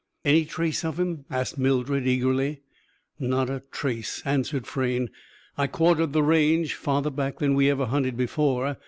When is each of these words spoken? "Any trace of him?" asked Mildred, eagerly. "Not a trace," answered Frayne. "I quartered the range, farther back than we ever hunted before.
"Any 0.25 0.45
trace 0.45 0.83
of 0.83 0.99
him?" 0.99 1.25
asked 1.29 1.59
Mildred, 1.59 2.07
eagerly. 2.07 2.61
"Not 3.19 3.51
a 3.51 3.61
trace," 3.69 4.23
answered 4.25 4.65
Frayne. 4.65 5.11
"I 5.59 5.67
quartered 5.67 6.11
the 6.13 6.23
range, 6.23 6.73
farther 6.73 7.11
back 7.11 7.37
than 7.37 7.53
we 7.53 7.69
ever 7.69 7.85
hunted 7.85 8.17
before. 8.17 8.77